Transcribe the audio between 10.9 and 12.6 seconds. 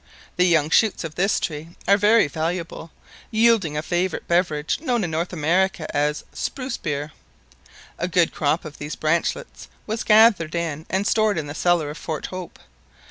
stored in the cellar of Fort Hope.